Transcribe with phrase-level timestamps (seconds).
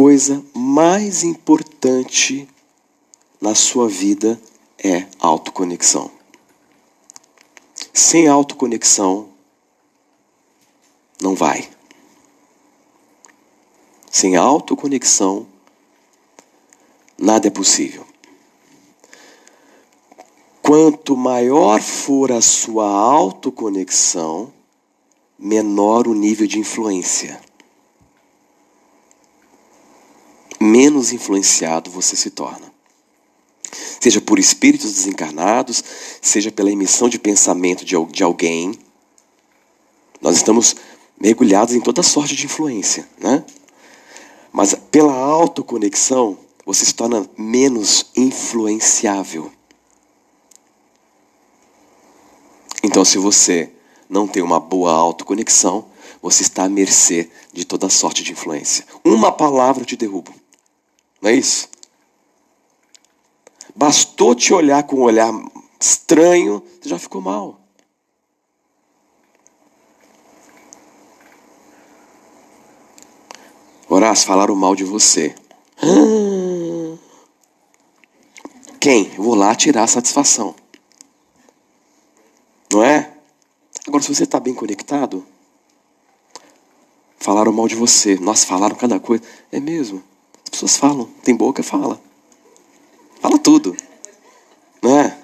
[0.00, 2.48] coisa mais importante
[3.38, 4.40] na sua vida
[4.82, 6.10] é autoconexão.
[7.92, 9.28] Sem autoconexão,
[11.20, 11.68] não vai.
[14.10, 15.46] Sem autoconexão,
[17.18, 18.06] nada é possível.
[20.62, 24.50] Quanto maior for a sua autoconexão,
[25.38, 27.49] menor o nível de influência.
[30.60, 32.70] Menos influenciado você se torna.
[34.00, 35.82] Seja por espíritos desencarnados,
[36.20, 38.78] seja pela emissão de pensamento de, de alguém.
[40.20, 40.76] Nós estamos
[41.18, 43.44] mergulhados em toda sorte de influência, né?
[44.52, 49.50] Mas pela autoconexão, você se torna menos influenciável.
[52.82, 53.70] Então, se você
[54.08, 55.86] não tem uma boa autoconexão,
[56.20, 58.84] você está à mercê de toda sorte de influência.
[59.04, 60.32] Uma palavra te derruba.
[61.20, 61.68] Não é isso?
[63.74, 65.32] Bastou te olhar com um olhar
[65.78, 67.60] estranho, você já ficou mal.
[73.88, 75.34] Horácio, falaram mal de você.
[78.78, 79.12] Quem?
[79.16, 80.54] Eu vou lá tirar a satisfação.
[82.72, 83.12] Não é?
[83.86, 85.26] Agora, se você está bem conectado,
[87.18, 88.16] falaram mal de você.
[88.20, 89.24] Nós falaram cada coisa.
[89.50, 90.09] É mesmo.
[90.60, 91.06] As pessoas falam.
[91.24, 91.98] Tem boca, fala.
[93.18, 93.74] Fala tudo.
[94.82, 95.18] Não é?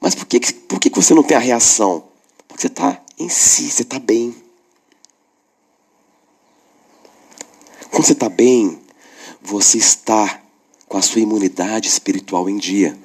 [0.00, 2.02] Mas por que, por que você não tem a reação?
[2.48, 4.34] Porque você está em si, você está bem.
[7.92, 8.76] Quando você está bem,
[9.40, 10.42] você está
[10.88, 12.98] com a sua imunidade espiritual em dia.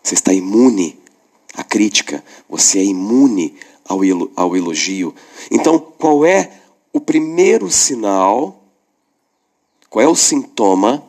[0.00, 0.96] Você está imune
[1.54, 5.12] à crítica, você é imune ao elogio.
[5.50, 6.60] Então, qual é
[6.92, 8.63] o primeiro sinal,
[9.94, 11.08] qual é o sintoma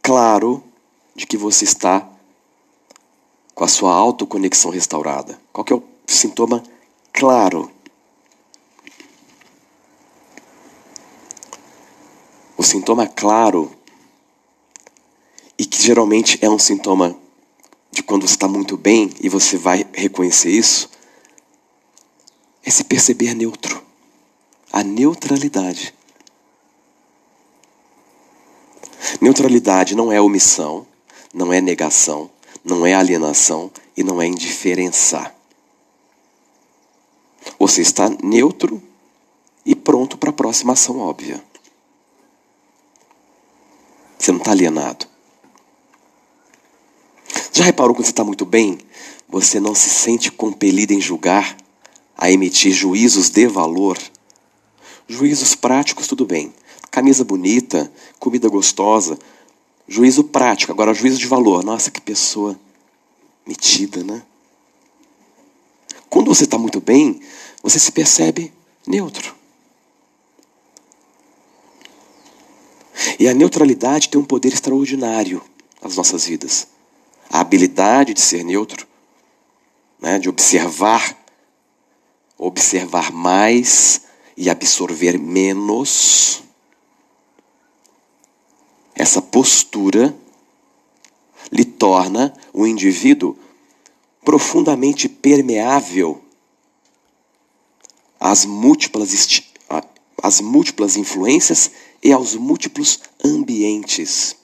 [0.00, 0.64] claro
[1.14, 2.08] de que você está
[3.54, 5.38] com a sua autoconexão restaurada?
[5.52, 6.62] Qual que é o sintoma
[7.12, 7.70] claro?
[12.56, 13.70] O sintoma claro,
[15.58, 17.14] e que geralmente é um sintoma
[17.90, 20.88] de quando você está muito bem e você vai reconhecer isso,
[22.64, 23.84] é se perceber neutro.
[24.72, 25.95] A neutralidade.
[29.20, 30.86] Neutralidade não é omissão,
[31.32, 32.30] não é negação,
[32.64, 35.34] não é alienação e não é indiferençar.
[37.58, 38.82] Você está neutro
[39.64, 41.42] e pronto para a próxima ação óbvia.
[44.18, 45.06] Você não está alienado.
[47.52, 48.78] Já reparou quando você está muito bem?
[49.28, 51.56] Você não se sente compelido em julgar,
[52.16, 53.98] a emitir juízos de valor?
[55.08, 56.52] Juízos práticos, tudo bem.
[56.96, 59.18] Camisa bonita, comida gostosa.
[59.86, 60.72] Juízo prático.
[60.72, 61.62] Agora, juízo de valor.
[61.62, 62.58] Nossa, que pessoa
[63.46, 64.22] metida, né?
[66.08, 67.20] Quando você está muito bem,
[67.62, 68.50] você se percebe
[68.86, 69.34] neutro.
[73.18, 75.42] E a neutralidade tem um poder extraordinário
[75.82, 76.66] nas nossas vidas.
[77.28, 78.86] A habilidade de ser neutro,
[80.00, 81.14] né, de observar,
[82.38, 84.00] observar mais
[84.34, 86.45] e absorver menos.
[88.96, 90.16] Essa postura
[91.52, 93.36] lhe torna o indivíduo
[94.24, 96.20] profundamente permeável
[98.18, 99.42] às múltiplas,
[100.22, 101.70] às múltiplas influências
[102.02, 104.34] e aos múltiplos ambientes.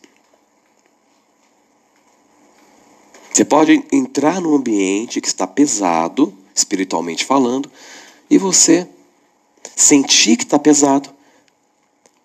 [3.32, 7.72] Você pode entrar num ambiente que está pesado, espiritualmente falando,
[8.28, 8.86] e você
[9.74, 11.08] sentir que está pesado,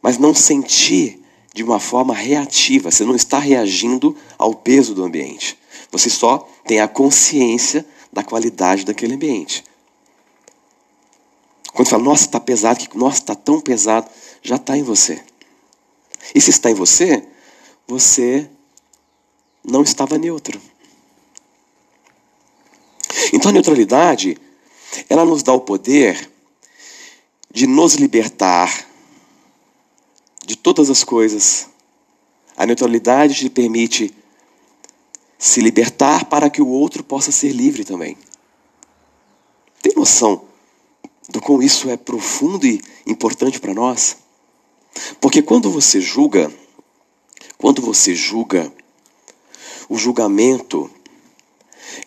[0.02, 1.26] mas não sentir
[1.58, 2.92] de uma forma reativa.
[2.92, 5.58] Você não está reagindo ao peso do ambiente.
[5.92, 9.64] Você só tem a consciência da qualidade daquele ambiente.
[11.74, 14.08] Quando fala, nossa, está pesado, nossa, está tão pesado,
[14.44, 15.20] já está em você.
[16.36, 17.28] E se está em você,
[17.88, 18.48] você
[19.64, 20.62] não estava neutro.
[23.34, 24.38] Então a neutralidade,
[25.10, 26.30] ela nos dá o poder
[27.52, 28.87] de nos libertar
[30.48, 31.68] de todas as coisas.
[32.56, 34.14] A neutralidade te permite
[35.38, 38.18] se libertar para que o outro possa ser livre também.
[39.82, 40.46] Tem noção
[41.28, 44.20] do quão isso é profundo e importante para nós?
[45.20, 46.50] Porque quando você julga,
[47.58, 48.72] quando você julga,
[49.90, 50.90] o julgamento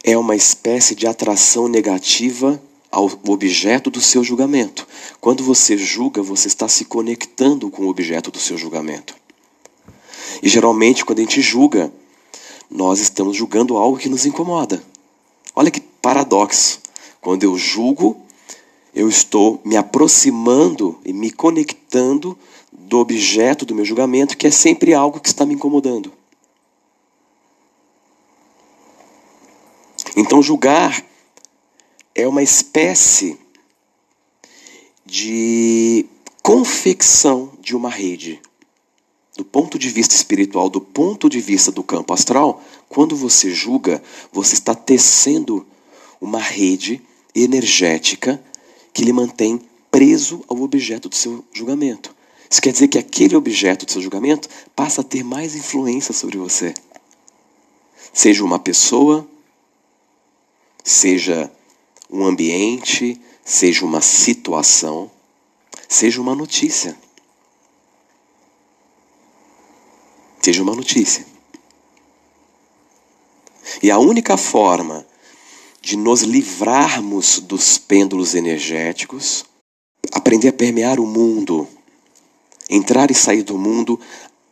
[0.02, 2.60] é uma espécie de atração negativa
[2.90, 4.86] ao objeto do seu julgamento.
[5.20, 9.14] Quando você julga, você está se conectando com o objeto do seu julgamento.
[10.42, 11.92] E geralmente, quando a gente julga,
[12.68, 14.82] nós estamos julgando algo que nos incomoda.
[15.54, 16.80] Olha que paradoxo.
[17.20, 18.16] Quando eu julgo,
[18.94, 22.36] eu estou me aproximando e me conectando
[22.72, 26.12] do objeto do meu julgamento, que é sempre algo que está me incomodando.
[30.16, 31.04] Então, julgar
[32.20, 33.38] é uma espécie
[35.04, 36.06] de
[36.42, 38.40] confecção de uma rede.
[39.36, 44.02] Do ponto de vista espiritual, do ponto de vista do campo astral, quando você julga,
[44.30, 45.66] você está tecendo
[46.20, 47.00] uma rede
[47.34, 48.42] energética
[48.92, 52.14] que lhe mantém preso ao objeto do seu julgamento.
[52.50, 56.36] Isso quer dizer que aquele objeto do seu julgamento passa a ter mais influência sobre
[56.36, 56.74] você.
[58.12, 59.26] Seja uma pessoa,
[60.84, 61.50] seja
[62.10, 65.10] um ambiente, seja uma situação,
[65.88, 66.96] seja uma notícia.
[70.42, 71.24] Seja uma notícia.
[73.82, 75.06] E a única forma
[75.80, 79.44] de nos livrarmos dos pêndulos energéticos,
[80.12, 81.68] aprender a permear o mundo,
[82.68, 83.98] entrar e sair do mundo,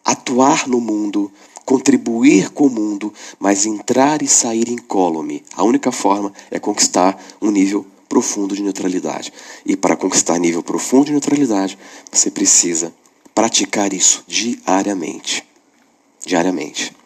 [0.04, 1.30] atuar no mundo,
[1.68, 5.44] contribuir com o mundo, mas entrar e sair incólume.
[5.54, 9.30] A única forma é conquistar um nível profundo de neutralidade.
[9.66, 11.76] E para conquistar nível profundo de neutralidade,
[12.10, 12.90] você precisa
[13.34, 15.44] praticar isso diariamente.
[16.24, 16.96] Diariamente.